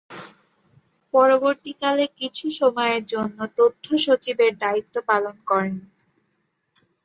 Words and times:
পরবর্তীকালে 1.13 2.05
কিছু 2.19 2.45
সময়ের 2.59 3.03
জন্য 3.05 3.37
তথ্য 3.57 3.85
সচিবের 3.97 4.53
দায়িত্ব 4.57 4.95
পালন 5.09 5.35
করেন। 5.47 5.75